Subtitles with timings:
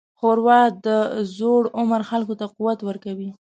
[0.19, 0.87] ښوروا د
[1.37, 3.29] زوړ عمر خلکو ته قوت ورکوي.